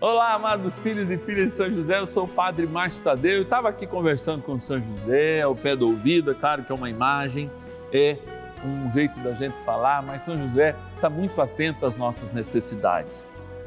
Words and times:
Olá, 0.00 0.34
amados 0.34 0.78
filhos 0.78 1.10
e 1.10 1.18
filhas 1.18 1.50
de 1.50 1.56
São 1.56 1.72
José, 1.72 1.98
eu 1.98 2.06
sou 2.06 2.22
o 2.22 2.28
Padre 2.28 2.68
Márcio 2.68 3.02
Tadeu. 3.02 3.38
Eu 3.38 3.42
estava 3.42 3.68
aqui 3.68 3.84
conversando 3.84 4.44
com 4.44 4.56
São 4.60 4.80
José, 4.80 5.42
ao 5.42 5.56
pé 5.56 5.74
do 5.74 5.88
ouvido, 5.88 6.30
é 6.30 6.34
claro 6.34 6.62
que 6.62 6.70
é 6.70 6.74
uma 6.74 6.88
imagem, 6.88 7.50
é 7.92 8.16
um 8.64 8.92
jeito 8.92 9.18
da 9.18 9.32
gente 9.32 9.58
falar, 9.64 10.00
mas 10.00 10.22
São 10.22 10.38
José 10.38 10.76
está 10.94 11.10
muito 11.10 11.42
atento 11.42 11.84
às 11.84 11.96
nossas 11.96 12.30
necessidades. 12.30 13.26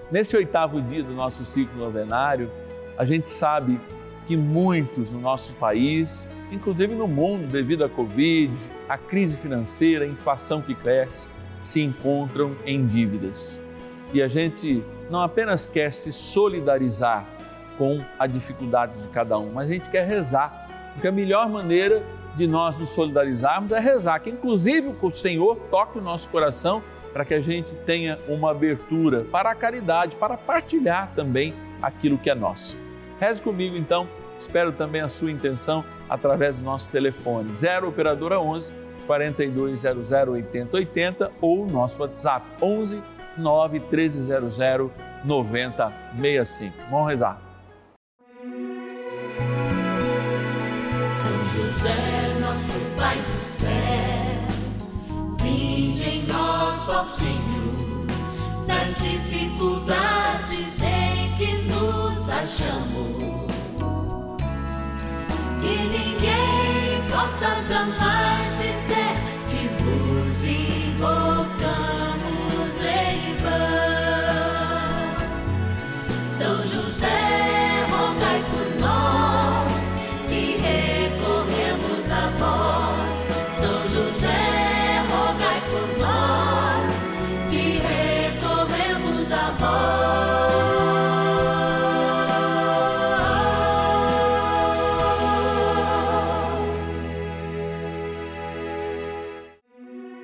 Nesse 0.10 0.38
oitavo 0.38 0.82
dia 0.82 1.04
do 1.04 1.12
nosso 1.12 1.44
ciclo 1.44 1.78
novenário, 1.78 2.50
a 2.98 3.04
gente 3.04 3.28
sabe 3.28 3.78
que 4.26 4.38
muitos 4.38 5.12
no 5.12 5.20
nosso 5.20 5.54
país, 5.56 6.30
inclusive 6.50 6.96
no 6.96 7.10
mundo, 7.10 7.46
devido 7.52 7.84
à 7.84 7.90
Covid, 7.90 8.54
à 8.88 8.98
crise 8.98 9.36
financeira, 9.36 10.06
à 10.06 10.08
inflação 10.08 10.62
que 10.62 10.76
cresce, 10.76 11.28
se 11.62 11.82
encontram 11.82 12.56
em 12.66 12.88
dívidas. 12.88 13.62
E 14.14 14.22
a 14.22 14.30
gente 14.30 14.82
não 15.12 15.22
apenas 15.22 15.66
quer 15.66 15.92
se 15.92 16.12
solidarizar 16.12 17.26
com 17.78 18.02
a 18.18 18.26
dificuldade 18.26 19.00
de 19.02 19.08
cada 19.10 19.38
um, 19.38 19.52
mas 19.52 19.66
a 19.70 19.74
gente 19.74 19.90
quer 19.90 20.08
rezar, 20.08 20.68
porque 20.94 21.08
a 21.08 21.12
melhor 21.12 21.50
maneira 21.50 22.02
de 22.36 22.48
nós 22.48 22.78
nos 22.80 22.90
solidarizarmos 22.90 23.74
é 23.74 23.80
rezar, 23.80 24.20
que 24.20 24.30
inclusive 24.30 24.96
o 25.02 25.12
Senhor 25.12 25.58
toque 25.70 25.98
o 25.98 26.02
nosso 26.02 26.30
coração 26.30 26.82
para 27.12 27.26
que 27.26 27.34
a 27.34 27.42
gente 27.42 27.76
tenha 27.76 28.18
uma 28.26 28.52
abertura 28.52 29.26
para 29.30 29.52
a 29.52 29.56
caridade, 29.56 30.16
para 30.16 30.38
partilhar 30.38 31.12
também 31.14 31.54
aquilo 31.82 32.18
que 32.18 32.30
é 32.30 32.36
nosso. 32.36 32.78
Reze 33.20 33.42
comigo 33.42 33.76
então, 33.76 34.08
espero 34.40 34.72
também 34.72 35.02
a 35.02 35.10
sua 35.10 35.30
intenção 35.30 35.84
através 36.10 36.60
do 36.60 36.64
nosso 36.64 36.90
telefone 36.90 37.54
0 37.54 37.90
operadora 37.90 38.40
11 38.40 38.74
4200 39.06 40.12
8080 40.12 41.32
ou 41.42 41.68
nosso 41.68 42.02
WhatsApp 42.02 42.46
11 42.62 43.04
9 43.42 43.80
1300 43.80 44.92
9065. 45.24 46.76
Vamos 46.90 47.08
rezar. 47.10 47.42
São 51.16 51.46
José, 51.54 52.40
nosso 52.40 52.80
Pai 52.98 53.18
do 53.18 53.44
céu, 53.46 53.70
vinde 55.38 56.10
em 56.10 56.24
nós, 56.28 56.90
ó 56.90 57.04
Senhor, 57.06 58.08
nas 58.68 58.98
dificuldades 58.98 60.82
em 60.82 61.36
que 61.38 61.52
nos 61.68 62.30
achamos. 62.30 63.42
Que 65.60 65.76
ninguém 65.90 67.12
possa 67.12 67.62
jamais 67.68 68.51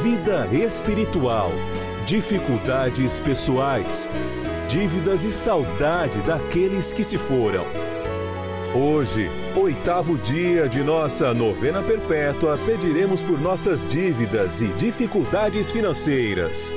vida 0.00 0.46
espiritual, 0.52 1.50
dificuldades 2.06 3.20
pessoais 3.20 4.08
dívidas 4.66 5.24
e 5.24 5.30
saudade 5.30 6.22
daqueles 6.22 6.94
que 6.94 7.04
se 7.04 7.18
foram. 7.18 7.62
Hoje, 8.74 9.28
oitavo 9.54 10.16
dia 10.16 10.66
de 10.66 10.82
nossa 10.82 11.34
novena 11.34 11.82
perpétua, 11.82 12.58
pediremos 12.64 13.22
por 13.22 13.38
nossas 13.38 13.86
dívidas 13.86 14.62
e 14.62 14.68
dificuldades 14.68 15.70
financeiras. 15.70 16.74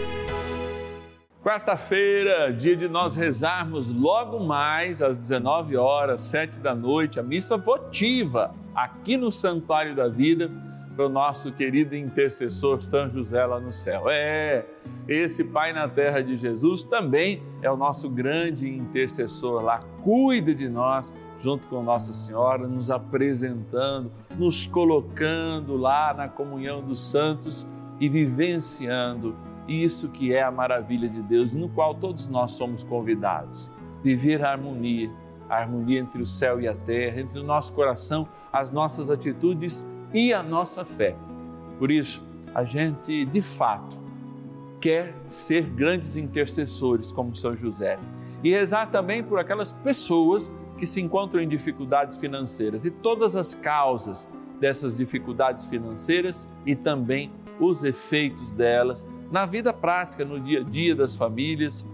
Quarta-feira, 1.42 2.52
dia 2.52 2.76
de 2.76 2.90
nós 2.90 3.16
rezarmos 3.16 3.88
logo 3.88 4.42
mais 4.42 5.02
às 5.02 5.18
19 5.18 5.78
horas, 5.78 6.22
7 6.24 6.60
da 6.60 6.76
noite, 6.76 7.18
a 7.18 7.24
missa 7.24 7.56
votiva 7.56 8.54
aqui 8.76 9.16
no 9.16 9.32
Santuário 9.32 9.96
da 9.96 10.10
Vida 10.10 10.52
para 10.96 11.06
o 11.06 11.10
nosso 11.10 11.52
querido 11.52 11.96
intercessor 11.96 12.82
São 12.82 13.10
José 13.10 13.46
lá 13.46 13.60
no 13.60 13.72
céu. 13.72 14.06
É, 14.08 14.66
esse 15.08 15.44
Pai 15.44 15.74
na 15.74 15.88
terra 15.88 16.22
de 16.22 16.38
Jesus 16.38 16.84
também 16.84 17.44
é 17.62 17.70
o 17.70 17.76
nosso 17.76 18.10
grande 18.10 18.70
intercessor 18.70 19.62
lá, 19.62 19.80
cuida 20.04 20.56
de 20.56 20.70
nós 20.70 21.14
junto 21.38 21.68
com 21.68 21.84
Nossa 21.84 22.14
Senhora, 22.14 22.68
nos 22.68 22.90
apresentando, 22.90 24.12
nos 24.38 24.66
colocando 24.66 25.76
lá 25.76 26.14
na 26.14 26.30
comunhão 26.30 26.82
dos 26.82 27.00
santos 27.00 27.68
e 28.00 28.08
vivenciando 28.08 29.36
isso 29.68 30.10
que 30.10 30.34
é 30.34 30.42
a 30.42 30.52
maravilha 30.52 31.10
de 31.10 31.22
Deus, 31.22 31.54
no 31.54 31.68
qual 31.70 31.94
todos 31.94 32.28
nós 32.28 32.54
somos 32.54 32.84
convidados. 32.84 33.72
Viver 34.04 34.46
a 34.46 34.52
harmonia, 34.52 35.12
a 35.50 35.58
harmonia 35.58 36.00
entre 36.00 36.22
o 36.22 36.26
céu 36.26 36.62
e 36.62 36.68
a 36.68 36.76
terra, 36.76 37.20
entre 37.20 37.40
o 37.40 37.44
nosso 37.44 37.74
coração, 37.74 38.28
as 38.54 38.72
nossas 38.72 39.10
atitudes 39.10 39.86
e 40.16 40.34
a 40.34 40.42
nossa 40.42 40.86
fé. 40.86 41.14
Por 41.78 41.92
isso, 41.92 42.26
a 42.54 42.64
gente 42.64 43.26
de 43.26 43.42
fato 43.42 44.00
quer 44.80 45.14
ser 45.28 45.64
grandes 45.64 46.16
intercessores 46.16 47.12
como 47.12 47.36
São 47.36 47.54
José 47.54 48.00
e 48.42 48.50
rezar 48.50 48.90
também 48.92 49.22
por 49.22 49.38
aquelas 49.40 49.74
pessoas 49.74 50.50
que 50.78 50.88
se 50.88 51.02
encontram 51.02 51.42
em 51.42 51.50
dificuldades 51.50 52.16
financeiras 52.16 52.86
e 52.86 52.92
todas 52.92 53.36
as 53.36 53.54
causas 53.54 54.30
dessas 54.60 54.96
dificuldades 54.96 55.66
financeiras 55.66 56.50
e 56.66 56.76
também 56.76 57.34
os 57.60 57.84
efeitos 57.84 58.52
delas 58.52 59.06
na 59.30 59.46
vida 59.46 59.74
prática, 59.74 60.24
no 60.24 60.40
dia 60.40 60.62
a 60.62 60.64
dia 60.64 60.96
das 60.96 61.16
famílias, 61.16 61.86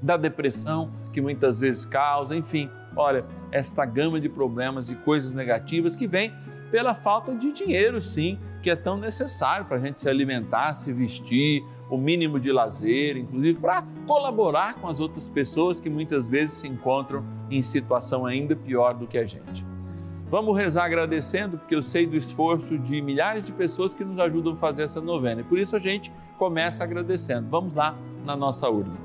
da 0.00 0.16
depressão 0.16 0.92
que 1.12 1.20
muitas 1.20 1.58
vezes 1.58 1.84
causa, 1.84 2.36
enfim, 2.36 2.70
olha, 2.94 3.24
esta 3.50 3.84
gama 3.84 4.20
de 4.20 4.28
problemas, 4.28 4.86
de 4.86 4.94
coisas 4.94 5.32
negativas 5.32 5.96
que 5.96 6.06
vem 6.06 6.32
pela 6.70 6.94
falta 6.94 7.34
de 7.34 7.52
dinheiro, 7.52 8.00
sim, 8.02 8.38
que 8.62 8.70
é 8.70 8.76
tão 8.76 8.96
necessário 8.96 9.64
para 9.66 9.76
a 9.76 9.80
gente 9.80 10.00
se 10.00 10.08
alimentar, 10.08 10.74
se 10.74 10.92
vestir, 10.92 11.64
o 11.88 11.96
mínimo 11.96 12.40
de 12.40 12.50
lazer, 12.50 13.16
inclusive 13.16 13.60
para 13.60 13.84
colaborar 14.06 14.74
com 14.74 14.88
as 14.88 15.00
outras 15.00 15.28
pessoas 15.28 15.80
que 15.80 15.88
muitas 15.88 16.26
vezes 16.26 16.54
se 16.54 16.68
encontram 16.68 17.24
em 17.50 17.62
situação 17.62 18.26
ainda 18.26 18.56
pior 18.56 18.94
do 18.94 19.06
que 19.06 19.18
a 19.18 19.24
gente. 19.24 19.64
Vamos 20.28 20.56
rezar 20.56 20.84
agradecendo, 20.86 21.56
porque 21.56 21.74
eu 21.74 21.82
sei 21.82 22.04
do 22.04 22.16
esforço 22.16 22.76
de 22.76 23.00
milhares 23.00 23.44
de 23.44 23.52
pessoas 23.52 23.94
que 23.94 24.04
nos 24.04 24.18
ajudam 24.18 24.54
a 24.54 24.56
fazer 24.56 24.82
essa 24.82 25.00
novena. 25.00 25.42
E 25.42 25.44
por 25.44 25.56
isso 25.56 25.76
a 25.76 25.78
gente 25.78 26.12
começa 26.36 26.82
agradecendo. 26.82 27.48
Vamos 27.48 27.72
lá 27.74 27.96
na 28.24 28.34
nossa 28.34 28.68
urna. 28.68 28.98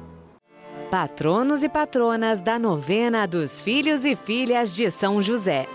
Patronos 0.89 1.61
e 1.61 1.69
patronas 1.69 2.41
da 2.41 2.57
novena 2.57 3.27
dos 3.27 3.61
filhos 3.61 4.03
e 4.03 4.15
filhas 4.15 4.75
de 4.75 4.89
São 4.89 5.21
José. 5.21 5.67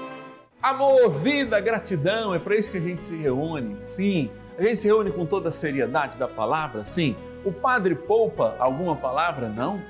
Amor, 0.66 1.10
vida, 1.10 1.60
gratidão, 1.60 2.34
é 2.34 2.40
para 2.40 2.56
isso 2.56 2.72
que 2.72 2.78
a 2.78 2.80
gente 2.80 3.04
se 3.04 3.14
reúne. 3.14 3.76
Sim, 3.80 4.28
a 4.58 4.62
gente 4.62 4.80
se 4.80 4.88
reúne 4.88 5.12
com 5.12 5.24
toda 5.24 5.50
a 5.50 5.52
seriedade 5.52 6.18
da 6.18 6.26
palavra. 6.26 6.84
Sim, 6.84 7.14
o 7.44 7.52
padre 7.52 7.94
poupa 7.94 8.56
alguma 8.58 8.96
palavra? 8.96 9.48
Não, 9.48 9.80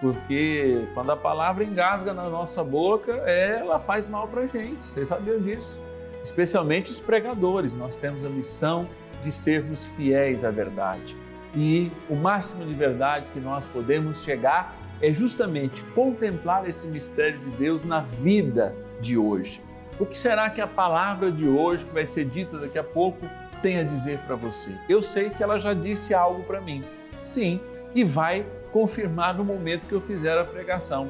porque 0.00 0.86
quando 0.94 1.12
a 1.12 1.16
palavra 1.18 1.62
engasga 1.62 2.14
na 2.14 2.30
nossa 2.30 2.64
boca, 2.64 3.12
ela 3.28 3.78
faz 3.78 4.06
mal 4.06 4.26
para 4.26 4.40
a 4.40 4.46
gente. 4.46 4.82
Vocês 4.82 5.08
sabiam 5.08 5.38
disso? 5.38 5.78
Especialmente 6.24 6.90
os 6.90 6.98
pregadores, 6.98 7.74
nós 7.74 7.98
temos 7.98 8.24
a 8.24 8.30
missão 8.30 8.88
de 9.22 9.30
sermos 9.30 9.84
fiéis 9.84 10.46
à 10.46 10.50
verdade. 10.50 11.14
E 11.54 11.92
o 12.08 12.16
máximo 12.16 12.64
de 12.64 12.72
verdade 12.72 13.26
que 13.34 13.38
nós 13.38 13.66
podemos 13.66 14.22
chegar 14.22 14.74
é 15.02 15.12
justamente 15.12 15.84
contemplar 15.94 16.66
esse 16.66 16.88
mistério 16.88 17.38
de 17.38 17.50
Deus 17.50 17.84
na 17.84 18.00
vida 18.00 18.74
de 18.98 19.18
hoje 19.18 19.60
o 20.02 20.06
que 20.06 20.18
será 20.18 20.50
que 20.50 20.60
a 20.60 20.66
palavra 20.66 21.30
de 21.30 21.46
hoje, 21.46 21.84
que 21.84 21.94
vai 21.94 22.04
ser 22.04 22.24
dita 22.24 22.58
daqui 22.58 22.76
a 22.76 22.82
pouco, 22.82 23.24
tem 23.62 23.78
a 23.78 23.84
dizer 23.84 24.18
para 24.26 24.34
você? 24.34 24.72
Eu 24.88 25.00
sei 25.00 25.30
que 25.30 25.40
ela 25.40 25.60
já 25.60 25.72
disse 25.72 26.12
algo 26.12 26.42
para 26.42 26.60
mim. 26.60 26.82
Sim, 27.22 27.60
e 27.94 28.02
vai 28.02 28.44
confirmar 28.72 29.32
no 29.32 29.44
momento 29.44 29.86
que 29.86 29.92
eu 29.92 30.00
fizer 30.00 30.36
a 30.36 30.44
pregação. 30.44 31.08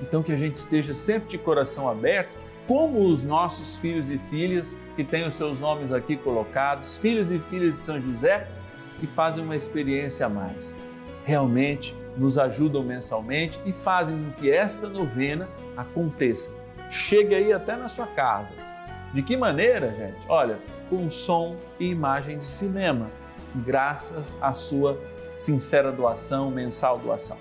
Então 0.00 0.22
que 0.22 0.30
a 0.30 0.36
gente 0.36 0.54
esteja 0.54 0.94
sempre 0.94 1.30
de 1.30 1.36
coração 1.36 1.90
aberto, 1.90 2.30
como 2.68 3.08
os 3.08 3.24
nossos 3.24 3.74
filhos 3.74 4.08
e 4.08 4.18
filhas 4.30 4.76
que 4.94 5.02
têm 5.02 5.26
os 5.26 5.34
seus 5.34 5.58
nomes 5.58 5.90
aqui 5.90 6.16
colocados, 6.16 6.96
filhos 6.96 7.32
e 7.32 7.40
filhas 7.40 7.72
de 7.72 7.78
São 7.80 8.00
José, 8.00 8.46
que 9.00 9.06
fazem 9.08 9.42
uma 9.42 9.56
experiência 9.56 10.26
a 10.26 10.28
mais. 10.28 10.76
Realmente 11.24 11.92
nos 12.16 12.38
ajudam 12.38 12.84
mensalmente 12.84 13.60
e 13.66 13.72
fazem 13.72 14.16
com 14.16 14.30
que 14.40 14.48
esta 14.48 14.88
novena 14.88 15.48
aconteça. 15.76 16.57
Chegue 16.90 17.34
aí 17.34 17.52
até 17.52 17.76
na 17.76 17.88
sua 17.88 18.06
casa. 18.06 18.54
De 19.12 19.22
que 19.22 19.36
maneira, 19.36 19.94
gente? 19.94 20.18
Olha, 20.28 20.58
com 20.90 21.08
som 21.08 21.56
e 21.78 21.90
imagem 21.90 22.38
de 22.38 22.46
cinema, 22.46 23.10
graças 23.54 24.36
à 24.40 24.52
sua 24.52 24.98
sincera 25.36 25.92
doação, 25.92 26.50
mensal 26.50 26.98
doação. 26.98 27.38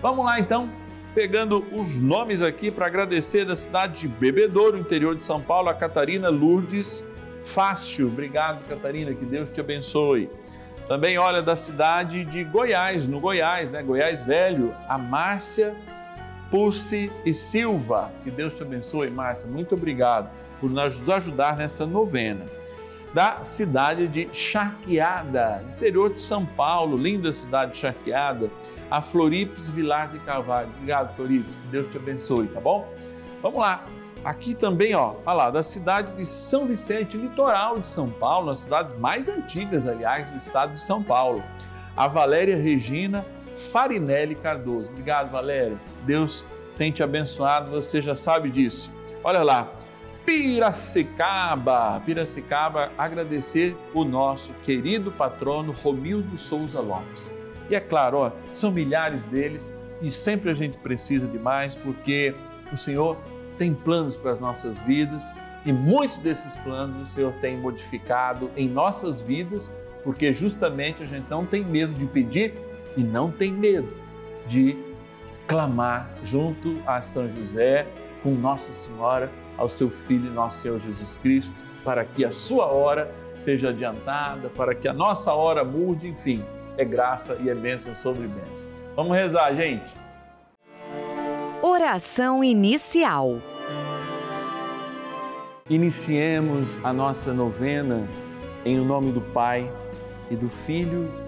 Vamos 0.00 0.24
lá 0.24 0.38
então, 0.38 0.70
pegando 1.14 1.64
os 1.72 1.96
nomes 1.96 2.42
aqui 2.42 2.70
para 2.70 2.86
agradecer 2.86 3.44
da 3.44 3.56
cidade 3.56 4.00
de 4.00 4.08
Bebedouro, 4.08 4.78
interior 4.78 5.16
de 5.16 5.22
São 5.22 5.40
Paulo, 5.40 5.68
a 5.68 5.74
Catarina 5.74 6.28
Lourdes 6.28 7.04
Fácil. 7.44 8.08
Obrigado, 8.08 8.66
Catarina, 8.68 9.14
que 9.14 9.24
Deus 9.24 9.50
te 9.50 9.60
abençoe. 9.60 10.30
Também, 10.86 11.18
olha, 11.18 11.42
da 11.42 11.56
cidade 11.56 12.24
de 12.24 12.44
Goiás, 12.44 13.08
no 13.08 13.20
Goiás, 13.20 13.70
né? 13.70 13.82
Goiás 13.82 14.22
Velho, 14.22 14.74
a 14.88 14.96
Márcia 14.96 15.76
Pussi 16.50 17.12
e 17.24 17.34
Silva. 17.34 18.10
Que 18.24 18.30
Deus 18.30 18.54
te 18.54 18.62
abençoe, 18.62 19.10
Márcia. 19.10 19.48
Muito 19.48 19.74
obrigado 19.74 20.30
por 20.60 20.70
nos 20.70 21.08
ajudar 21.08 21.56
nessa 21.56 21.86
novena. 21.86 22.46
Da 23.12 23.42
cidade 23.42 24.06
de 24.06 24.28
Charqueada, 24.32 25.64
interior 25.74 26.12
de 26.12 26.20
São 26.20 26.44
Paulo, 26.44 26.96
linda 26.96 27.32
cidade 27.32 27.72
de 27.72 27.78
Charqueada, 27.78 28.50
a 28.90 29.00
Floripes 29.00 29.68
Vilar 29.68 30.12
de 30.12 30.18
Carvalho. 30.20 30.68
Obrigado, 30.76 31.14
Floripes. 31.16 31.56
Que 31.58 31.66
Deus 31.68 31.88
te 31.88 31.96
abençoe, 31.96 32.48
tá 32.48 32.60
bom? 32.60 32.86
Vamos 33.42 33.60
lá. 33.60 33.84
Aqui 34.24 34.52
também, 34.52 34.94
ó, 34.94 35.14
olha 35.24 35.36
lá, 35.36 35.50
da 35.50 35.62
cidade 35.62 36.12
de 36.12 36.24
São 36.24 36.66
Vicente, 36.66 37.16
litoral 37.16 37.78
de 37.78 37.86
São 37.86 38.10
Paulo, 38.10 38.50
as 38.50 38.58
cidades 38.58 38.98
mais 38.98 39.28
antigas, 39.28 39.86
aliás, 39.86 40.28
do 40.28 40.36
estado 40.36 40.74
de 40.74 40.80
São 40.80 41.02
Paulo. 41.02 41.42
A 41.96 42.08
Valéria 42.08 42.56
Regina 42.56 43.24
Farinelli 43.58 44.34
Cardoso. 44.34 44.90
Obrigado, 44.90 45.30
Valéria. 45.30 45.78
Deus 46.04 46.44
tem 46.76 46.92
te 46.92 47.02
abençoado, 47.02 47.70
você 47.70 48.00
já 48.00 48.14
sabe 48.14 48.50
disso. 48.50 48.92
Olha 49.22 49.42
lá, 49.42 49.70
Piracicaba, 50.24 52.00
Piracicaba, 52.04 52.92
agradecer 52.96 53.76
o 53.94 54.04
nosso 54.04 54.52
querido 54.64 55.10
patrono 55.10 55.72
Romildo 55.72 56.36
Souza 56.36 56.80
Lopes. 56.80 57.34
E 57.70 57.74
é 57.74 57.80
claro, 57.80 58.18
ó, 58.18 58.32
são 58.52 58.70
milhares 58.70 59.24
deles 59.24 59.72
e 60.00 60.10
sempre 60.10 60.50
a 60.50 60.54
gente 60.54 60.78
precisa 60.78 61.26
de 61.26 61.38
mais 61.38 61.74
porque 61.74 62.34
o 62.72 62.76
Senhor 62.76 63.16
tem 63.58 63.74
planos 63.74 64.16
para 64.16 64.30
as 64.30 64.38
nossas 64.38 64.80
vidas 64.80 65.34
e 65.64 65.72
muitos 65.72 66.18
desses 66.18 66.56
planos 66.56 67.08
o 67.08 67.12
Senhor 67.12 67.32
tem 67.40 67.56
modificado 67.56 68.50
em 68.56 68.68
nossas 68.68 69.20
vidas, 69.20 69.72
porque 70.04 70.32
justamente 70.32 71.02
a 71.02 71.06
gente 71.06 71.26
não 71.28 71.44
tem 71.44 71.64
medo 71.64 71.92
de 71.94 72.06
pedir 72.06 72.54
e 72.98 73.04
não 73.04 73.30
tem 73.30 73.52
medo 73.52 73.88
de 74.48 74.76
clamar 75.46 76.10
junto 76.24 76.82
a 76.84 77.00
São 77.00 77.30
José, 77.30 77.86
com 78.24 78.30
Nossa 78.30 78.72
Senhora, 78.72 79.30
ao 79.56 79.68
seu 79.68 79.88
Filho, 79.88 80.32
nosso 80.32 80.62
Senhor 80.62 80.80
Jesus 80.80 81.14
Cristo, 81.14 81.62
para 81.84 82.04
que 82.04 82.24
a 82.24 82.32
sua 82.32 82.66
hora 82.66 83.14
seja 83.34 83.68
adiantada, 83.68 84.48
para 84.48 84.74
que 84.74 84.88
a 84.88 84.92
nossa 84.92 85.32
hora 85.32 85.62
mude, 85.62 86.08
enfim, 86.08 86.44
é 86.76 86.84
graça 86.84 87.38
e 87.40 87.48
é 87.48 87.54
bênção 87.54 87.94
sobre 87.94 88.26
bênção. 88.26 88.70
Vamos 88.96 89.16
rezar, 89.16 89.54
gente. 89.54 89.94
Oração 91.62 92.42
inicial. 92.42 93.38
Iniciemos 95.70 96.80
a 96.82 96.92
nossa 96.92 97.32
novena 97.32 98.08
em 98.64 98.76
nome 98.78 99.12
do 99.12 99.20
Pai 99.20 99.70
e 100.30 100.34
do 100.34 100.48
Filho 100.48 101.27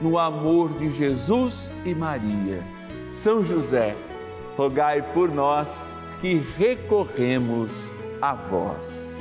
no 0.00 0.18
amor 0.18 0.72
de 0.74 0.92
Jesus 0.92 1.72
e 1.84 1.94
Maria. 1.94 2.62
São 3.12 3.42
José, 3.42 3.96
rogai 4.56 5.02
por 5.12 5.30
nós 5.30 5.88
que 6.20 6.34
recorremos 6.56 7.94
a 8.20 8.34
vós. 8.34 9.18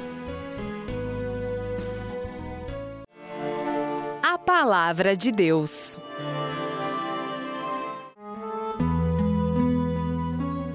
A 4.24 4.38
Palavra 4.38 5.16
de 5.16 5.32
Deus. 5.32 6.00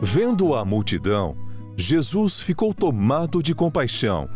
Vendo 0.01 0.55
a 0.55 0.65
multidão, 0.65 1.37
Jesus 1.77 2.43
ficou 2.43 2.75
tomado 2.75 3.43
de 3.43 3.55
compaixão, 3.55 4.29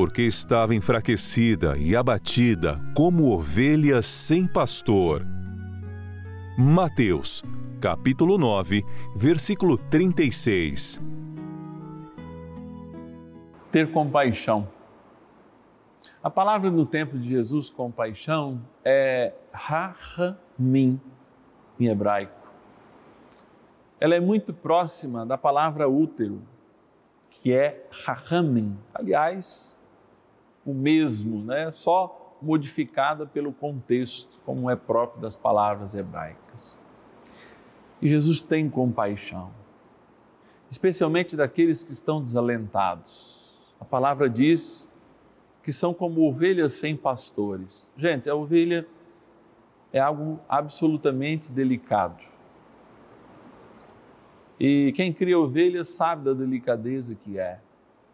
porque 0.00 0.22
estava 0.22 0.74
enfraquecida 0.74 1.76
e 1.76 1.94
abatida 1.94 2.80
como 2.96 3.34
ovelha 3.34 4.00
sem 4.00 4.46
pastor. 4.46 5.26
Mateus, 6.56 7.42
capítulo 7.82 8.38
9, 8.38 8.82
versículo 9.14 9.76
36. 9.76 10.98
Ter 13.70 13.92
compaixão. 13.92 14.66
A 16.22 16.30
palavra 16.30 16.70
no 16.70 16.86
tempo 16.86 17.18
de 17.18 17.28
Jesus, 17.28 17.68
compaixão, 17.68 18.58
é 18.82 19.34
rahamim 19.52 20.98
em 21.78 21.88
hebraico. 21.88 22.48
Ela 24.00 24.14
é 24.14 24.20
muito 24.20 24.54
próxima 24.54 25.26
da 25.26 25.36
palavra 25.36 25.86
útero, 25.90 26.40
que 27.28 27.52
é 27.52 27.86
rahamim. 27.90 28.78
Aliás, 28.94 29.78
o 30.64 30.74
mesmo, 30.74 31.42
né? 31.44 31.70
Só 31.70 32.36
modificada 32.42 33.26
pelo 33.26 33.52
contexto, 33.52 34.40
como 34.44 34.70
é 34.70 34.76
próprio 34.76 35.20
das 35.20 35.36
palavras 35.36 35.94
hebraicas. 35.94 36.82
E 38.00 38.08
Jesus 38.08 38.40
tem 38.40 38.68
compaixão, 38.70 39.50
especialmente 40.70 41.36
daqueles 41.36 41.82
que 41.82 41.92
estão 41.92 42.22
desalentados. 42.22 43.74
A 43.78 43.84
palavra 43.84 44.28
diz 44.28 44.90
que 45.62 45.72
são 45.72 45.92
como 45.92 46.26
ovelhas 46.26 46.72
sem 46.72 46.96
pastores. 46.96 47.92
Gente, 47.96 48.28
a 48.30 48.34
ovelha 48.34 48.86
é 49.92 50.00
algo 50.00 50.40
absolutamente 50.48 51.52
delicado. 51.52 52.22
E 54.58 54.92
quem 54.94 55.12
cria 55.12 55.38
ovelha 55.38 55.84
sabe 55.84 56.24
da 56.24 56.32
delicadeza 56.32 57.14
que 57.14 57.38
é. 57.38 57.60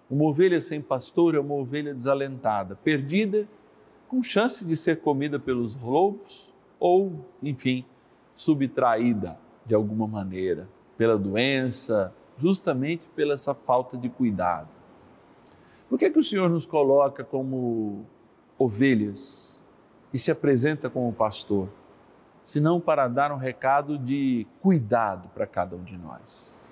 Uma 0.09 0.25
ovelha 0.25 0.61
sem 0.61 0.81
pastor 0.81 1.35
é 1.35 1.41
uma 1.41 1.55
ovelha 1.55 1.93
desalentada, 1.93 2.77
perdida, 2.77 3.49
com 4.07 4.23
chance 4.23 4.65
de 4.65 4.77
ser 4.77 5.01
comida 5.01 5.39
pelos 5.39 5.75
lobos 5.75 6.55
ou, 6.79 7.25
enfim, 7.43 7.85
subtraída 8.35 9.39
de 9.65 9.75
alguma 9.75 10.07
maneira 10.07 10.69
pela 10.97 11.19
doença, 11.19 12.15
justamente 12.39 13.09
pela 13.09 13.35
essa 13.35 13.55
falta 13.55 13.97
de 13.97 14.09
cuidado. 14.09 14.69
Por 15.89 15.99
que, 15.99 16.11
que 16.11 16.19
o 16.19 16.23
Senhor 16.23 16.49
nos 16.49 16.67
coloca 16.67 17.25
como 17.25 18.05
ovelhas 18.59 19.63
e 20.13 20.19
se 20.19 20.31
apresenta 20.31 20.89
como 20.89 21.13
pastor? 21.13 21.69
Senão 22.43 22.81
para 22.81 23.09
dar 23.09 23.33
um 23.33 23.37
recado 23.37 23.99
de 23.99 24.47
cuidado 24.63 25.29
para 25.35 25.47
cada 25.47 25.75
um 25.75 25.83
de 25.83 25.97
nós. 25.97 26.66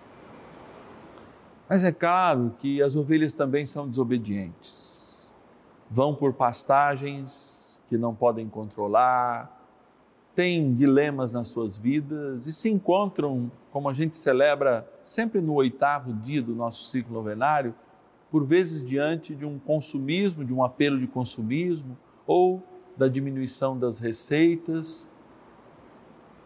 Mas 1.68 1.83
é 1.83 1.92
claro 1.92 2.54
que 2.59 2.83
as 2.83 2.94
ovelhas 2.94 3.33
também 3.33 3.64
são 3.64 3.88
desobedientes. 3.88 5.33
Vão 5.90 6.14
por 6.14 6.35
pastagens 6.35 7.80
que 7.88 7.97
não 7.97 8.14
podem 8.14 8.49
controlar, 8.49 9.50
têm 10.35 10.75
dilemas 10.75 11.33
nas 11.33 11.49
suas 11.49 11.78
vidas 11.78 12.47
e 12.47 12.52
se 12.52 12.68
encontram, 12.68 13.50
como 13.71 13.88
a 13.88 13.94
gente 13.94 14.16
celebra 14.16 14.87
sempre 15.02 15.40
no 15.40 15.54
oitavo 15.54 16.12
dia 16.12 16.42
do 16.42 16.54
nosso 16.54 16.85
ciclo 16.85 17.14
novenário, 17.14 17.75
por 18.30 18.44
vezes 18.44 18.83
diante 18.83 19.35
de 19.35 19.47
um 19.47 19.59
consumismo, 19.59 20.44
de 20.44 20.52
um 20.52 20.62
apelo 20.62 20.99
de 20.99 21.06
consumismo 21.06 21.97
ou 22.26 22.62
da 22.97 23.09
diminuição 23.09 23.78
das 23.78 23.99
receitas, 23.99 25.11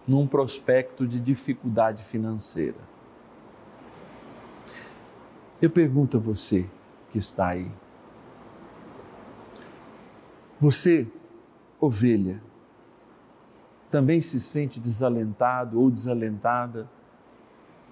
num 0.07 0.27
prospecto 0.27 1.07
de 1.07 1.19
dificuldade 1.19 2.03
financeira. 2.03 2.98
Eu 5.61 5.69
pergunto 5.69 6.19
a 6.19 6.21
você 6.21 6.71
que 7.11 7.19
está 7.19 7.49
aí. 7.49 7.69
Você, 10.61 11.11
ovelha, 11.81 12.41
também 13.91 14.21
se 14.21 14.39
sente 14.39 14.79
desalentado 14.79 15.81
ou 15.81 15.91
desalentada 15.91 16.89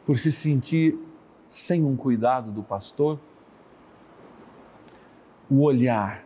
por 0.04 0.16
se 0.16 0.30
sentir 0.30 0.96
sem 1.48 1.82
um 1.82 1.96
cuidado 1.96 2.52
do 2.52 2.62
pastor? 2.62 3.18
O 5.50 5.62
olhar 5.62 6.24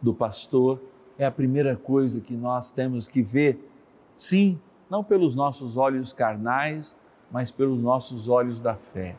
do 0.00 0.14
pastor 0.14 0.80
é 1.18 1.26
a 1.26 1.30
primeira 1.30 1.76
coisa 1.76 2.22
que 2.22 2.34
nós 2.34 2.72
temos 2.72 3.06
que 3.06 3.20
ver, 3.20 3.70
sim, 4.16 4.58
não 4.88 5.04
pelos 5.04 5.34
nossos 5.34 5.76
olhos 5.76 6.14
carnais, 6.14 6.96
mas 7.30 7.50
pelos 7.50 7.78
nossos 7.82 8.28
olhos 8.28 8.62
da 8.62 8.74
fé 8.74 9.14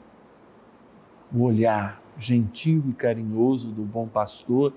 o 1.34 1.44
olhar 1.44 2.02
gentil 2.18 2.84
e 2.90 2.94
carinhoso 2.94 3.70
do 3.70 3.84
bom 3.84 4.08
pastor 4.08 4.74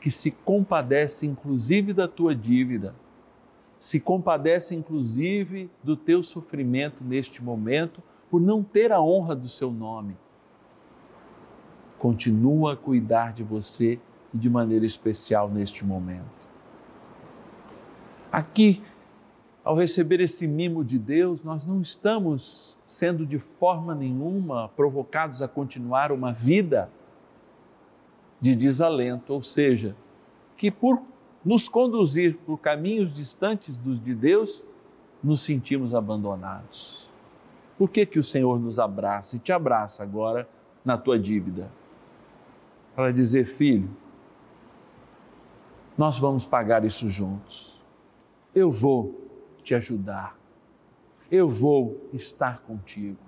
que 0.00 0.10
se 0.10 0.30
compadece 0.30 1.26
inclusive 1.26 1.92
da 1.92 2.06
tua 2.06 2.34
dívida, 2.34 2.94
se 3.78 3.98
compadece 3.98 4.74
inclusive 4.74 5.70
do 5.82 5.96
teu 5.96 6.22
sofrimento 6.22 7.04
neste 7.04 7.42
momento 7.42 8.02
por 8.30 8.40
não 8.40 8.62
ter 8.62 8.92
a 8.92 9.00
honra 9.00 9.34
do 9.34 9.48
seu 9.48 9.70
nome. 9.70 10.16
Continua 11.98 12.74
a 12.74 12.76
cuidar 12.76 13.32
de 13.32 13.42
você 13.42 13.98
e 14.32 14.38
de 14.38 14.48
maneira 14.48 14.84
especial 14.84 15.48
neste 15.48 15.84
momento. 15.84 16.36
Aqui 18.30 18.82
ao 19.66 19.74
receber 19.74 20.20
esse 20.20 20.46
mimo 20.46 20.84
de 20.84 20.96
Deus, 20.96 21.42
nós 21.42 21.66
não 21.66 21.80
estamos 21.80 22.78
sendo 22.86 23.26
de 23.26 23.40
forma 23.40 23.96
nenhuma 23.96 24.68
provocados 24.68 25.42
a 25.42 25.48
continuar 25.48 26.12
uma 26.12 26.32
vida 26.32 26.88
de 28.40 28.54
desalento, 28.54 29.32
ou 29.32 29.42
seja, 29.42 29.96
que 30.56 30.70
por 30.70 31.02
nos 31.44 31.68
conduzir 31.68 32.36
por 32.46 32.58
caminhos 32.58 33.12
distantes 33.12 33.76
dos 33.76 34.00
de 34.00 34.14
Deus, 34.14 34.62
nos 35.20 35.40
sentimos 35.40 35.96
abandonados. 35.96 37.10
Por 37.76 37.90
que, 37.90 38.06
que 38.06 38.20
o 38.20 38.24
Senhor 38.24 38.60
nos 38.60 38.78
abraça 38.78 39.34
e 39.34 39.40
te 39.40 39.50
abraça 39.50 40.00
agora 40.00 40.48
na 40.84 40.96
tua 40.96 41.18
dívida? 41.18 41.72
Para 42.94 43.12
dizer, 43.12 43.44
filho, 43.44 43.90
nós 45.98 46.20
vamos 46.20 46.46
pagar 46.46 46.84
isso 46.84 47.08
juntos. 47.08 47.82
Eu 48.54 48.70
vou 48.70 49.25
te 49.66 49.74
ajudar. 49.74 50.38
Eu 51.28 51.50
vou 51.50 52.08
estar 52.12 52.60
contigo. 52.60 53.18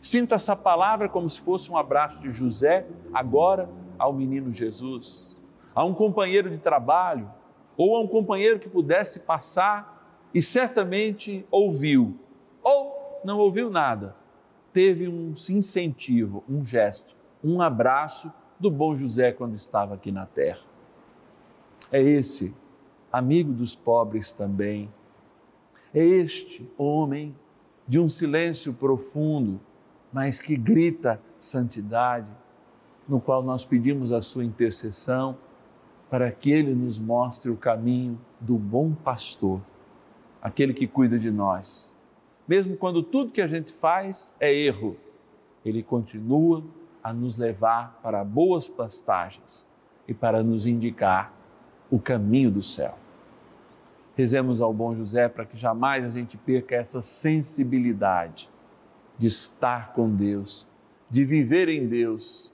Sinta 0.00 0.36
essa 0.36 0.54
palavra 0.54 1.08
como 1.08 1.28
se 1.28 1.40
fosse 1.40 1.72
um 1.72 1.76
abraço 1.76 2.22
de 2.22 2.30
José, 2.30 2.86
agora 3.12 3.68
ao 3.98 4.12
menino 4.12 4.52
Jesus, 4.52 5.36
a 5.74 5.84
um 5.84 5.92
companheiro 5.92 6.48
de 6.48 6.56
trabalho, 6.56 7.28
ou 7.76 7.96
a 7.96 8.00
um 8.00 8.06
companheiro 8.06 8.60
que 8.60 8.68
pudesse 8.68 9.20
passar 9.20 10.22
e 10.32 10.40
certamente 10.40 11.44
ouviu, 11.50 12.16
ou 12.62 13.20
não 13.24 13.38
ouviu 13.40 13.68
nada, 13.68 14.14
teve 14.72 15.08
um 15.08 15.34
incentivo, 15.50 16.44
um 16.48 16.64
gesto, 16.64 17.16
um 17.42 17.60
abraço 17.60 18.32
do 18.58 18.70
bom 18.70 18.94
José 18.94 19.32
quando 19.32 19.54
estava 19.54 19.94
aqui 19.94 20.12
na 20.12 20.26
terra. 20.26 20.60
É 21.90 22.00
esse, 22.00 22.54
amigo 23.10 23.52
dos 23.52 23.74
pobres 23.74 24.32
também, 24.32 24.88
este 25.94 26.68
homem 26.78 27.34
de 27.86 27.98
um 27.98 28.08
silêncio 28.08 28.72
profundo, 28.72 29.60
mas 30.12 30.40
que 30.40 30.56
grita 30.56 31.20
santidade, 31.36 32.28
no 33.08 33.20
qual 33.20 33.42
nós 33.42 33.64
pedimos 33.64 34.12
a 34.12 34.22
sua 34.22 34.44
intercessão 34.44 35.36
para 36.08 36.30
que 36.30 36.50
ele 36.50 36.74
nos 36.74 36.98
mostre 36.98 37.50
o 37.50 37.56
caminho 37.56 38.18
do 38.40 38.56
bom 38.56 38.92
pastor, 38.92 39.60
aquele 40.42 40.72
que 40.74 40.86
cuida 40.86 41.18
de 41.18 41.30
nós. 41.30 41.92
Mesmo 42.46 42.76
quando 42.76 43.02
tudo 43.02 43.32
que 43.32 43.40
a 43.40 43.46
gente 43.46 43.72
faz 43.72 44.34
é 44.40 44.52
erro, 44.52 44.96
ele 45.64 45.82
continua 45.82 46.64
a 47.02 47.12
nos 47.12 47.36
levar 47.36 47.98
para 48.02 48.24
boas 48.24 48.68
pastagens 48.68 49.68
e 50.06 50.14
para 50.14 50.42
nos 50.42 50.66
indicar 50.66 51.32
o 51.90 51.98
caminho 51.98 52.50
do 52.50 52.62
céu. 52.62 52.99
Rezemos 54.20 54.60
ao 54.60 54.70
bom 54.70 54.94
José 54.94 55.30
para 55.30 55.46
que 55.46 55.56
jamais 55.56 56.04
a 56.04 56.10
gente 56.10 56.36
perca 56.36 56.76
essa 56.76 57.00
sensibilidade 57.00 58.50
de 59.16 59.28
estar 59.28 59.94
com 59.94 60.14
Deus, 60.14 60.68
de 61.08 61.24
viver 61.24 61.70
em 61.70 61.88
Deus, 61.88 62.52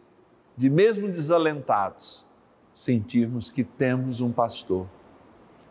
de 0.56 0.70
mesmo 0.70 1.08
desalentados, 1.08 2.24
sentirmos 2.72 3.50
que 3.50 3.64
temos 3.64 4.20
um 4.20 4.30
pastor 4.30 4.86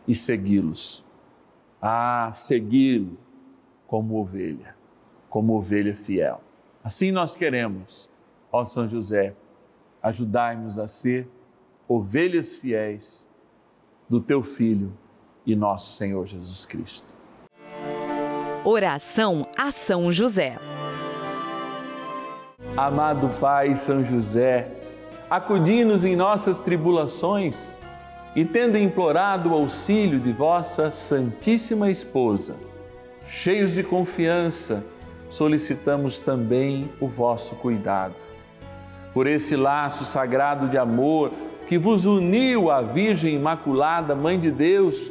e 0.06 0.14
segui-los. 0.14 1.02
Ah, 1.80 2.28
segui-lo 2.30 3.16
como 3.86 4.20
ovelha, 4.20 4.76
como 5.30 5.54
ovelha 5.54 5.96
fiel. 5.96 6.42
Assim 6.84 7.10
nós 7.10 7.34
queremos, 7.34 8.06
ó 8.52 8.66
São 8.66 8.86
José, 8.86 9.34
ajudai-nos 10.02 10.78
a 10.78 10.86
ser 10.86 11.26
ovelhas 11.88 12.54
fiéis 12.54 13.26
do 14.10 14.20
teu 14.20 14.42
filho 14.42 14.92
e 15.46 15.54
nosso 15.54 15.92
Senhor 15.92 16.26
Jesus 16.26 16.66
Cristo. 16.66 17.14
Oração 18.64 19.46
a 19.56 19.70
São 19.70 20.10
José. 20.10 20.56
Amado 22.76 23.28
Pai 23.40 23.76
São 23.76 24.04
José, 24.04 24.68
acudi-nos 25.30 26.04
em 26.04 26.16
nossas 26.16 26.58
tribulações 26.58 27.78
e, 28.34 28.44
tendo 28.44 28.76
implorado 28.76 29.50
o 29.50 29.54
auxílio 29.54 30.18
de 30.18 30.32
vossa 30.32 30.90
Santíssima 30.90 31.90
Esposa, 31.90 32.56
cheios 33.26 33.72
de 33.72 33.82
confiança, 33.82 34.84
solicitamos 35.30 36.18
também 36.18 36.90
o 37.00 37.08
vosso 37.08 37.54
cuidado. 37.54 38.16
Por 39.14 39.26
esse 39.26 39.56
laço 39.56 40.04
sagrado 40.04 40.68
de 40.68 40.76
amor 40.76 41.32
que 41.66 41.78
vos 41.78 42.04
uniu 42.04 42.70
à 42.70 42.82
Virgem 42.82 43.34
Imaculada, 43.34 44.14
Mãe 44.14 44.38
de 44.38 44.50
Deus, 44.50 45.10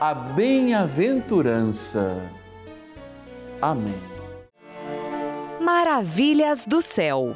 a 0.00 0.14
bem-aventurança. 0.14 2.20
Amém. 3.60 3.94
Maravilhas 5.60 6.66
do 6.66 6.82
céu. 6.82 7.34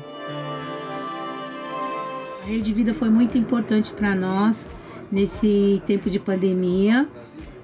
A 2.43 2.47
Rede 2.47 2.73
Vida 2.73 2.93
foi 2.93 3.09
muito 3.09 3.39
importante 3.39 3.93
para 3.93 4.15
nós 4.15 4.67
nesse 5.11 5.83
tempo 5.87 6.11
de 6.11 6.19
pandemia 6.19 7.09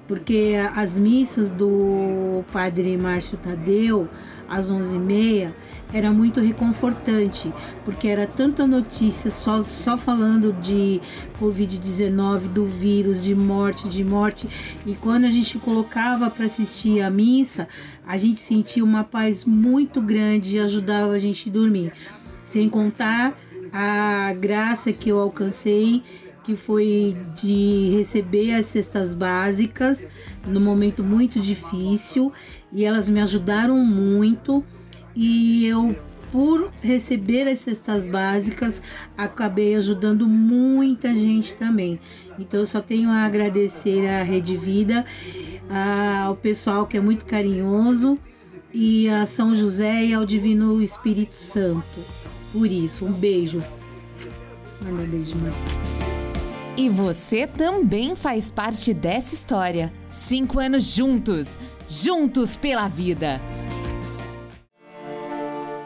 porque 0.07 0.55
as 0.75 0.97
missas 0.97 1.49
do 1.49 2.43
padre 2.51 2.95
Márcio 2.97 3.37
Tadeu 3.37 4.07
às 4.47 4.71
11h30 4.71 5.51
era 5.93 6.11
muito 6.11 6.39
reconfortante, 6.39 7.53
porque 7.83 8.07
era 8.07 8.27
tanta 8.27 8.67
notícia 8.67 9.31
só, 9.31 9.61
só 9.61 9.97
falando 9.97 10.53
de 10.53 11.01
Covid-19, 11.39 12.47
do 12.49 12.65
vírus, 12.65 13.23
de 13.23 13.33
morte, 13.33 13.87
de 13.87 14.03
morte. 14.03 14.49
E 14.85 14.93
quando 14.95 15.25
a 15.25 15.31
gente 15.31 15.57
colocava 15.59 16.29
para 16.29 16.45
assistir 16.45 17.01
a 17.01 17.09
missa, 17.09 17.67
a 18.05 18.17
gente 18.17 18.39
sentia 18.39 18.83
uma 18.83 19.03
paz 19.03 19.45
muito 19.45 20.01
grande 20.01 20.55
e 20.55 20.59
ajudava 20.59 21.13
a 21.13 21.17
gente 21.17 21.49
a 21.49 21.51
dormir. 21.51 21.93
Sem 22.43 22.69
contar 22.69 23.37
a 23.71 24.33
graça 24.33 24.91
que 24.93 25.09
eu 25.09 25.19
alcancei 25.19 26.03
que 26.45 26.55
foi 26.55 27.17
de 27.33 27.89
receber 27.97 28.53
as 28.53 28.67
cestas 28.67 29.15
básicas 29.15 30.07
no 30.45 30.61
momento 30.61 31.03
muito 31.03 31.39
difícil 31.39 32.31
e 32.71 32.85
elas 32.85 33.09
me 33.09 33.19
ajudaram 33.19 33.79
muito 33.79 34.63
e 35.15 35.65
eu 35.65 35.95
por 36.31 36.69
receber 36.81 37.47
as 37.47 37.59
cestas 37.59 38.05
básicas 38.05 38.81
acabei 39.17 39.73
ajudando 39.75 40.27
muita 40.27 41.13
gente 41.13 41.53
também. 41.53 41.97
Então 42.37 42.59
eu 42.59 42.65
só 42.65 42.81
tenho 42.81 43.09
a 43.09 43.23
agradecer 43.23 44.05
à 44.07 44.21
Rede 44.21 44.57
Vida, 44.57 45.05
ao 46.23 46.35
pessoal 46.35 46.85
que 46.85 46.97
é 46.97 46.99
muito 46.99 47.25
carinhoso 47.25 48.19
e 48.73 49.07
a 49.07 49.25
São 49.25 49.55
José 49.55 50.03
e 50.03 50.13
ao 50.13 50.25
Divino 50.25 50.81
Espírito 50.81 51.35
Santo. 51.35 52.03
Por 52.51 52.69
isso, 52.69 53.05
um 53.05 53.13
beijo. 53.13 53.63
Manda 54.81 55.03
beijo, 55.03 55.35
mãe. 55.37 55.53
E 56.75 56.89
você 56.89 57.47
também 57.47 58.13
faz 58.17 58.51
parte 58.51 58.93
dessa 58.93 59.33
história. 59.33 59.93
Cinco 60.09 60.59
anos 60.59 60.83
juntos, 60.93 61.57
juntos 61.87 62.57
pela 62.57 62.89
vida. 62.89 63.39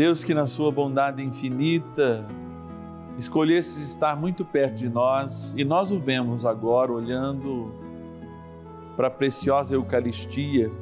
Deus, 0.00 0.24
que 0.24 0.32
na 0.32 0.46
Sua 0.46 0.72
bondade 0.72 1.22
infinita 1.22 2.26
escolhesse 3.18 3.82
estar 3.82 4.16
muito 4.16 4.46
perto 4.46 4.76
de 4.76 4.88
nós 4.88 5.52
e 5.58 5.62
nós 5.62 5.90
o 5.90 6.00
vemos 6.00 6.46
agora 6.46 6.90
olhando 6.90 7.70
para 8.96 9.08
a 9.08 9.10
preciosa 9.10 9.74
Eucaristia, 9.74 10.72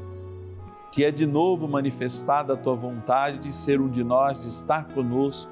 que 0.92 1.02
é 1.02 1.10
de 1.10 1.26
novo 1.26 1.66
manifestada 1.66 2.52
a 2.52 2.56
Tua 2.56 2.76
vontade 2.76 3.38
de 3.38 3.52
ser 3.52 3.80
um 3.80 3.88
de 3.88 4.04
nós, 4.04 4.42
de 4.42 4.48
estar 4.50 4.86
conosco 4.86 5.50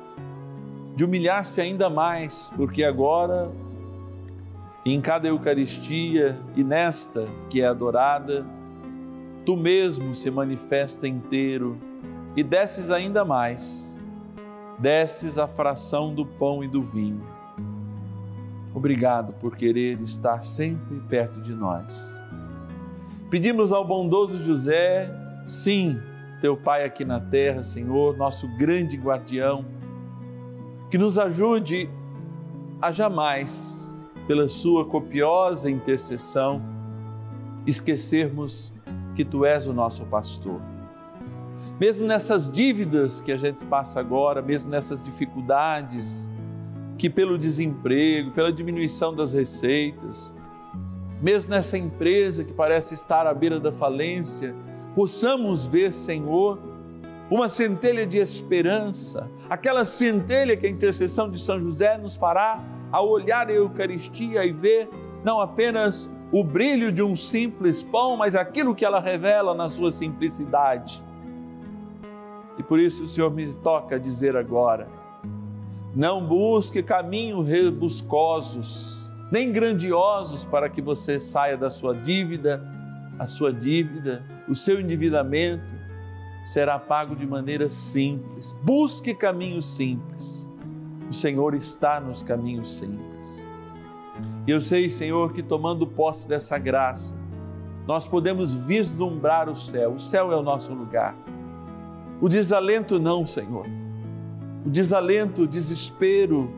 de 0.95 1.05
humilhar-se 1.05 1.61
ainda 1.61 1.91
mais, 1.91 2.53
porque 2.57 2.85
agora, 2.85 3.51
em 4.85 5.01
cada 5.01 5.27
Eucaristia 5.27 6.39
e 6.55 6.63
nesta 6.63 7.27
que 7.51 7.63
é 7.63 7.67
adorada, 7.67 8.47
tu 9.45 9.57
mesmo 9.57 10.15
se 10.15 10.31
manifesta 10.31 11.09
inteiro 11.09 11.77
e 12.37 12.43
desces 12.43 12.91
ainda 12.91 13.25
mais, 13.25 13.99
desces 14.79 15.39
a 15.39 15.47
fração 15.47 16.15
do 16.15 16.27
pão 16.27 16.63
e 16.63 16.69
do 16.69 16.83
vinho. 16.83 17.25
Obrigado 18.75 19.33
por 19.33 19.57
querer 19.57 19.99
estar 20.03 20.45
sempre 20.45 21.01
perto 21.09 21.41
de 21.41 21.55
nós. 21.55 22.23
Pedimos 23.31 23.73
ao 23.73 23.87
bondoso 23.87 24.43
José, 24.45 25.11
sim, 25.47 25.99
teu 26.43 26.59
Pai 26.59 26.85
aqui 26.85 27.03
na 27.03 27.19
terra, 27.19 27.63
Senhor, 27.63 28.15
nosso 28.19 28.47
grande 28.59 28.99
guardião, 28.99 29.65
que 30.91 30.99
nos 30.99 31.19
ajude 31.19 31.89
a 32.81 32.93
jamais, 32.93 34.05
pela 34.27 34.47
Sua 34.47 34.85
copiosa 34.85 35.71
intercessão, 35.71 36.61
esquecermos 37.67 38.73
que 39.15 39.25
Tu 39.25 39.47
és 39.47 39.67
o 39.67 39.73
nosso 39.73 40.05
pastor. 40.05 40.76
Mesmo 41.79 42.07
nessas 42.07 42.51
dívidas 42.51 43.21
que 43.21 43.31
a 43.31 43.37
gente 43.37 43.63
passa 43.67 44.01
agora, 44.01 44.41
mesmo 44.41 44.71
nessas 44.71 45.03
dificuldades, 45.03 46.31
que 46.97 47.11
pelo 47.11 47.37
desemprego, 47.37 48.31
pela 48.31 48.51
diminuição 48.51 49.15
das 49.15 49.35
receitas, 49.35 50.35
mesmo 51.21 51.51
nessa 51.51 51.77
empresa 51.77 52.45
que 52.45 52.55
parece 52.55 52.95
estar 52.95 53.27
à 53.27 53.35
beira 53.35 53.61
da 53.61 53.71
falência, 53.71 54.55
possamos 54.95 55.67
ver, 55.67 55.93
Senhor, 55.93 56.59
uma 57.31 57.47
centelha 57.47 58.07
de 58.07 58.17
esperança, 58.17 59.31
aquela 59.51 59.85
centelha 59.85 60.57
que 60.57 60.67
a 60.67 60.71
intercessão 60.71 61.31
de 61.31 61.39
São 61.39 61.61
José 61.61 61.99
nos 61.99 62.17
fará 62.17 62.65
ao 62.91 63.07
olhar 63.07 63.49
a 63.49 63.53
Eucaristia 63.53 64.47
e 64.47 64.53
ver 64.53 64.89
não 65.23 65.41
apenas 65.41 66.11
o 66.33 66.43
brilho 66.43 66.91
de 66.91 67.03
um 67.03 67.15
simples 67.15 67.83
pão, 67.83 68.17
mas 68.17 68.35
aquilo 68.35 68.75
que 68.75 68.85
ela 68.85 68.99
revela 68.99 69.55
na 69.55 69.69
sua 69.69 69.93
simplicidade. 69.93 71.05
E 72.59 72.63
por 72.63 72.79
isso 72.79 73.05
o 73.05 73.07
Senhor 73.07 73.31
me 73.31 73.53
toca 73.55 73.99
dizer 73.99 74.37
agora: 74.37 74.89
não 75.95 76.25
busque 76.25 76.83
caminhos 76.83 77.47
rebuscosos, 77.47 79.11
nem 79.31 79.51
grandiosos 79.51 80.45
para 80.45 80.69
que 80.69 80.83
você 80.83 81.19
saia 81.19 81.57
da 81.57 81.71
sua 81.71 81.95
dívida, 81.95 82.63
a 83.19 83.27
sua 83.27 83.53
dívida, 83.53 84.25
o 84.49 84.55
seu 84.55 84.81
endividamento 84.81 85.75
será 86.45 86.79
pago 86.79 87.17
de 87.17 87.27
maneira 87.27 87.69
simples. 87.69 88.53
Busque 88.63 89.15
caminhos 89.15 89.67
simples. 89.67 90.49
O 91.09 91.13
Senhor 91.13 91.55
está 91.55 92.01
nos 92.01 92.23
caminhos 92.23 92.71
simples. 92.79 93.45
E 94.47 94.51
eu 94.51 94.61
sei, 94.61 94.89
Senhor, 94.89 95.33
que 95.33 95.43
tomando 95.43 95.87
posse 95.87 96.29
dessa 96.29 96.57
graça, 96.57 97.19
nós 97.87 98.07
podemos 98.07 98.55
vislumbrar 98.55 99.49
o 99.49 99.57
céu. 99.57 99.95
O 99.95 99.99
céu 99.99 100.33
é 100.33 100.37
o 100.37 100.43
nosso 100.43 100.73
lugar. 100.73 101.17
O 102.21 102.29
desalento 102.29 102.99
não, 102.99 103.27
Senhor. 103.27 103.67
O 104.65 104.71
desalento, 104.71 105.43
o 105.43 105.47
desespero 105.47 106.51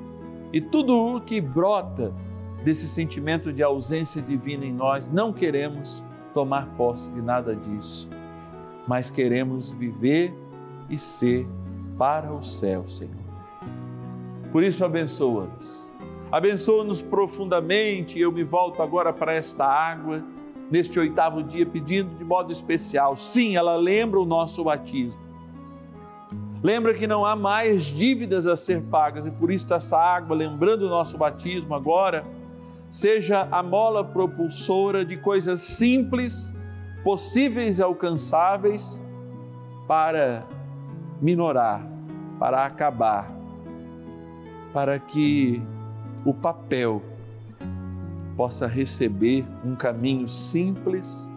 e 0.52 0.60
tudo 0.60 0.96
o 0.96 1.20
que 1.20 1.40
brota 1.40 2.14
desse 2.62 2.88
sentimento 2.88 3.52
de 3.52 3.62
ausência 3.62 4.22
divina 4.22 4.64
em 4.64 4.72
nós, 4.72 5.08
não 5.08 5.32
queremos 5.32 6.02
tomar 6.32 6.68
posse 6.76 7.10
de 7.10 7.20
nada 7.20 7.54
disso, 7.54 8.08
mas 8.86 9.10
queremos 9.10 9.70
viver 9.70 10.32
e 10.88 10.98
ser 10.98 11.46
para 11.98 12.32
o 12.32 12.42
céu, 12.42 12.86
Senhor. 12.88 13.14
Por 14.52 14.62
isso, 14.62 14.84
abençoa-nos. 14.84 15.92
Abençoa-nos 16.30 17.02
profundamente. 17.02 18.18
Eu 18.18 18.32
me 18.32 18.44
volto 18.44 18.82
agora 18.82 19.12
para 19.12 19.34
esta 19.34 19.64
água, 19.64 20.24
neste 20.70 20.98
oitavo 20.98 21.42
dia, 21.42 21.66
pedindo 21.66 22.14
de 22.16 22.24
modo 22.24 22.52
especial. 22.52 23.16
Sim, 23.16 23.56
ela 23.56 23.76
lembra 23.76 24.20
o 24.20 24.24
nosso 24.24 24.64
batismo. 24.64 25.27
Lembra 26.62 26.92
que 26.92 27.06
não 27.06 27.24
há 27.24 27.36
mais 27.36 27.86
dívidas 27.86 28.46
a 28.46 28.56
ser 28.56 28.82
pagas 28.82 29.24
e 29.24 29.30
por 29.30 29.50
isso 29.50 29.72
essa 29.72 29.96
água, 29.96 30.34
lembrando 30.36 30.82
o 30.82 30.88
nosso 30.88 31.16
batismo 31.16 31.74
agora, 31.74 32.24
seja 32.90 33.46
a 33.50 33.62
mola 33.62 34.02
propulsora 34.02 35.04
de 35.04 35.16
coisas 35.16 35.60
simples, 35.60 36.52
possíveis 37.04 37.78
e 37.78 37.82
alcançáveis 37.82 39.00
para 39.86 40.44
minorar, 41.20 41.86
para 42.38 42.64
acabar, 42.64 43.32
para 44.72 44.98
que 44.98 45.62
o 46.24 46.34
papel 46.34 47.02
possa 48.36 48.66
receber 48.66 49.44
um 49.64 49.74
caminho 49.74 50.28
simples 50.28 51.28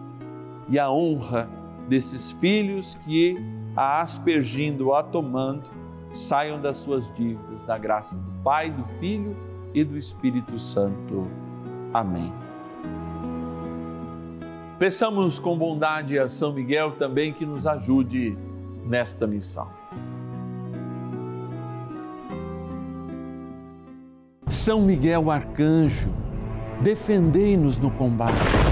e 0.68 0.78
a 0.78 0.90
honra 0.90 1.48
desses 1.88 2.32
filhos 2.32 2.94
que, 3.04 3.36
a 3.76 4.00
aspergindo, 4.00 4.94
a 4.94 5.02
tomando, 5.02 5.70
saiam 6.12 6.60
das 6.60 6.76
suas 6.78 7.12
dívidas, 7.12 7.62
da 7.62 7.78
graça 7.78 8.16
do 8.16 8.32
Pai, 8.42 8.70
do 8.70 8.84
Filho 8.84 9.36
e 9.74 9.82
do 9.82 9.96
Espírito 9.96 10.58
Santo. 10.58 11.26
Amém. 11.92 12.32
Peçamos 14.78 15.38
com 15.38 15.56
bondade 15.56 16.18
a 16.18 16.28
São 16.28 16.52
Miguel 16.52 16.92
também 16.92 17.32
que 17.32 17.46
nos 17.46 17.66
ajude 17.66 18.36
nesta 18.84 19.26
missão. 19.26 19.68
São 24.46 24.82
Miguel 24.82 25.30
Arcanjo, 25.30 26.10
defendei-nos 26.82 27.78
no 27.78 27.90
combate. 27.90 28.71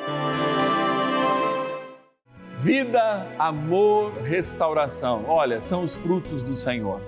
Vida, 2.61 3.27
amor, 3.39 4.13
restauração. 4.21 5.25
Olha, 5.27 5.59
são 5.61 5.83
os 5.83 5.95
frutos 5.95 6.43
do 6.43 6.55
Senhor. 6.55 7.01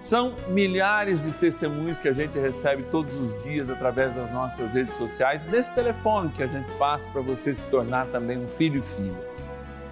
São 0.00 0.36
milhares 0.46 1.20
de 1.20 1.34
testemunhos 1.34 1.98
que 1.98 2.06
a 2.06 2.12
gente 2.12 2.38
recebe 2.38 2.84
todos 2.92 3.12
os 3.16 3.42
dias 3.42 3.70
através 3.70 4.14
das 4.14 4.30
nossas 4.30 4.74
redes 4.74 4.94
sociais, 4.94 5.46
desse 5.46 5.74
telefone 5.74 6.30
que 6.30 6.44
a 6.44 6.46
gente 6.46 6.70
passa 6.78 7.10
para 7.10 7.22
você 7.22 7.52
se 7.52 7.66
tornar 7.66 8.06
também 8.06 8.38
um 8.38 8.46
filho 8.46 8.78
e 8.78 8.82
filha. 8.82 9.20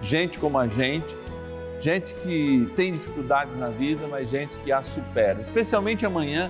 Gente 0.01 0.39
como 0.39 0.57
a 0.57 0.69
gente, 0.69 1.13
gente 1.81 2.13
que 2.13 2.71
tem 2.73 2.93
dificuldades 2.93 3.57
na 3.57 3.67
vida, 3.67 4.07
mas 4.07 4.29
gente 4.29 4.57
que 4.59 4.71
as 4.71 4.85
supera. 4.85 5.41
Especialmente 5.41 6.05
amanhã, 6.05 6.49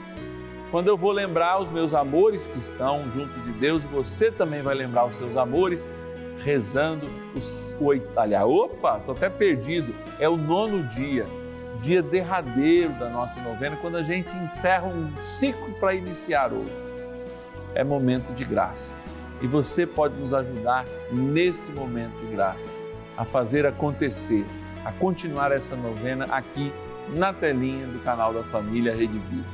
quando 0.70 0.90
eu 0.90 0.98
vou 0.98 1.12
lembrar 1.12 1.60
os 1.60 1.72
meus 1.72 1.96
amores 1.96 2.46
que 2.46 2.60
estão 2.60 3.10
junto 3.10 3.34
de 3.40 3.52
Deus, 3.54 3.84
e 3.84 3.88
você 3.88 4.32
também 4.32 4.62
vai 4.62 4.76
lembrar 4.76 5.08
os 5.08 5.16
seus 5.16 5.36
amores, 5.36 5.90
rezando 6.40 7.10
os 7.36 7.76
oito. 7.80 8.08
Aliás, 8.18 8.46
opa, 8.46 8.98
estou 8.98 9.16
até 9.16 9.30
perdido. 9.30 9.94
É 10.20 10.28
o 10.28 10.38
nono 10.38 10.84
dia 10.84 11.26
dia 11.84 12.02
derradeiro 12.02 12.94
da 12.94 13.10
nossa 13.10 13.42
novena, 13.42 13.76
quando 13.76 13.98
a 13.98 14.04
gente 14.04 14.36
encerra 14.38 14.88
um 14.88 15.12
ciclo 15.22 15.74
para 15.74 15.94
iniciar 15.94 16.54
outro. 16.54 16.72
É 17.76 17.84
momento 17.84 18.34
de 18.34 18.46
graça. 18.46 18.96
E 19.42 19.48
você 19.48 19.86
pode 19.86 20.16
nos 20.16 20.34
ajudar 20.34 20.86
nesse 21.12 21.72
momento 21.74 22.18
de 22.22 22.28
graça 22.28 22.78
a 23.18 23.26
fazer 23.26 23.66
acontecer, 23.66 24.46
a 24.86 24.92
continuar 24.94 25.52
essa 25.52 25.76
novena 25.76 26.26
aqui 26.32 26.72
na 27.10 27.34
telinha 27.34 27.86
do 27.86 28.00
canal 28.00 28.34
da 28.34 28.44
família 28.44 28.96
Rede 28.96 29.20
Vida. 29.20 29.48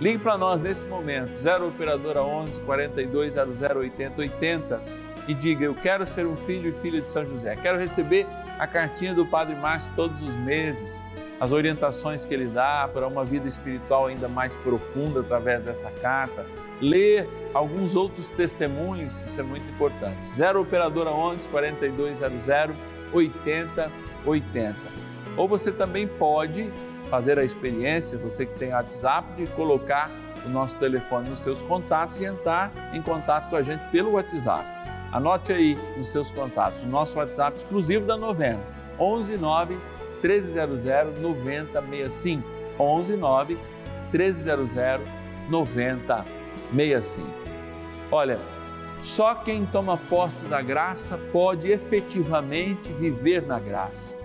Ligue 0.00 0.18
para 0.18 0.38
nós 0.38 0.60
nesse 0.60 0.86
momento, 0.86 1.34
0 1.36 1.68
operadora 1.68 2.22
11 2.22 2.60
4200 2.60 3.62
80 3.62 4.20
80 4.20 4.82
e 5.26 5.34
diga: 5.34 5.64
Eu 5.64 5.74
quero 5.74 6.06
ser 6.06 6.26
um 6.26 6.36
filho 6.36 6.70
e 6.70 6.72
filha 6.72 7.00
de 7.00 7.10
São 7.10 7.24
José. 7.26 7.56
Quero 7.56 7.78
receber 7.78 8.26
a 8.58 8.66
cartinha 8.66 9.14
do 9.14 9.26
Padre 9.26 9.54
Márcio 9.54 9.92
todos 9.96 10.22
os 10.22 10.34
meses 10.36 11.02
as 11.40 11.52
orientações 11.52 12.24
que 12.24 12.32
ele 12.32 12.46
dá 12.46 12.88
para 12.92 13.06
uma 13.06 13.24
vida 13.24 13.48
espiritual 13.48 14.06
ainda 14.06 14.28
mais 14.28 14.54
profunda 14.56 15.20
através 15.20 15.62
dessa 15.62 15.90
carta, 15.90 16.46
ler 16.80 17.28
alguns 17.52 17.94
outros 17.94 18.30
testemunhos, 18.30 19.20
isso 19.22 19.40
é 19.40 19.42
muito 19.42 19.68
importante. 19.70 20.26
0 20.26 20.62
operadora 20.62 21.10
11 21.10 21.48
4200 21.48 22.48
80 23.12 23.90
80. 24.24 24.76
Ou 25.36 25.48
você 25.48 25.72
também 25.72 26.06
pode 26.06 26.70
fazer 27.10 27.38
a 27.38 27.44
experiência, 27.44 28.16
você 28.16 28.46
que 28.46 28.54
tem 28.54 28.72
WhatsApp, 28.72 29.34
de 29.36 29.46
colocar 29.52 30.10
o 30.46 30.48
nosso 30.48 30.78
telefone 30.78 31.28
nos 31.28 31.40
seus 31.40 31.62
contatos 31.62 32.20
e 32.20 32.24
entrar 32.24 32.72
em 32.92 33.02
contato 33.02 33.50
com 33.50 33.56
a 33.56 33.62
gente 33.62 33.82
pelo 33.90 34.12
WhatsApp. 34.12 34.73
Anote 35.14 35.52
aí 35.52 35.78
nos 35.96 36.08
seus 36.08 36.32
contatos, 36.32 36.82
nosso 36.82 37.18
WhatsApp 37.18 37.56
exclusivo 37.56 38.04
da 38.04 38.16
novena, 38.16 38.58
11 38.98 39.36
9 39.36 39.78
1300 40.20 41.20
9065. 41.20 42.42
11 42.76 43.16
9 43.16 43.56
1300 44.12 44.74
9065. 45.48 47.28
Olha, 48.10 48.40
só 49.00 49.36
quem 49.36 49.64
toma 49.66 49.96
posse 49.96 50.46
da 50.46 50.60
graça 50.60 51.16
pode 51.30 51.70
efetivamente 51.70 52.92
viver 52.94 53.46
na 53.46 53.60
graça. 53.60 54.18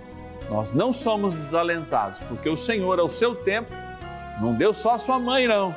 Nós 0.50 0.72
não 0.72 0.92
somos 0.92 1.34
desalentados, 1.34 2.18
porque 2.22 2.48
o 2.48 2.56
Senhor, 2.56 2.98
ao 2.98 3.08
seu 3.08 3.36
tempo, 3.36 3.70
não 4.40 4.54
deu 4.54 4.74
só 4.74 4.94
a 4.94 4.98
sua 4.98 5.20
mãe, 5.20 5.46
não. 5.46 5.72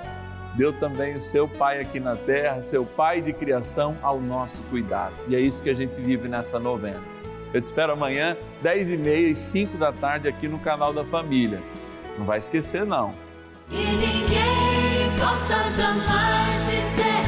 Deu 0.55 0.71
também 0.71 1.15
o 1.15 1.21
seu 1.21 1.47
pai 1.47 1.81
aqui 1.81 1.99
na 1.99 2.15
terra, 2.15 2.61
seu 2.61 2.85
pai 2.85 3.21
de 3.21 3.33
criação, 3.33 3.97
ao 4.01 4.19
nosso 4.19 4.61
cuidado. 4.63 5.13
E 5.27 5.35
é 5.35 5.39
isso 5.39 5.63
que 5.63 5.69
a 5.69 5.73
gente 5.73 5.99
vive 5.99 6.27
nessa 6.27 6.59
novena. 6.59 7.01
Eu 7.53 7.61
te 7.61 7.65
espero 7.65 7.93
amanhã, 7.93 8.37
10 8.61 8.91
e 8.91 8.97
meia 8.97 9.29
e 9.29 9.35
5 9.35 9.77
da 9.77 9.91
tarde 9.91 10.27
aqui 10.27 10.47
no 10.47 10.59
canal 10.59 10.93
da 10.93 11.03
Família. 11.03 11.61
Não 12.17 12.25
vai 12.25 12.37
esquecer, 12.37 12.85
não. 12.85 13.13
Ninguém 13.69 15.09
possa 15.19 15.69
jamais 15.69 16.65
dizer 16.65 17.22